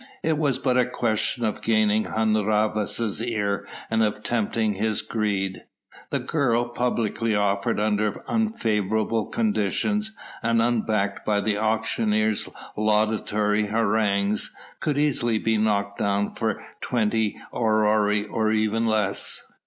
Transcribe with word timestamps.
It 0.23 0.39
was 0.39 0.57
but 0.57 0.77
a 0.79 0.85
question 0.89 1.45
of 1.45 1.61
gaining 1.61 2.05
Hun 2.05 2.33
Rhavas' 2.33 3.21
ear 3.21 3.67
and 3.87 4.01
of 4.01 4.23
tempting 4.23 4.73
his 4.73 5.03
greed. 5.03 5.63
The 6.09 6.17
girl, 6.17 6.65
publicly 6.69 7.35
offered 7.35 7.79
under 7.79 8.23
unfavourable 8.27 9.27
conditions, 9.27 10.17
and 10.41 10.59
unbacked 10.59 11.23
by 11.23 11.39
the 11.39 11.59
auctioneer's 11.59 12.49
laudatory 12.75 13.67
harangues, 13.67 14.49
could 14.79 14.97
easily 14.97 15.37
be 15.37 15.59
knocked 15.59 15.99
down 15.99 16.33
for 16.33 16.65
twenty 16.81 17.37
aurei 17.53 18.25
or 18.27 18.51
even 18.51 18.87
less. 18.87 19.45